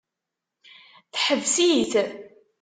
[1.13, 1.91] Teḥbes-it.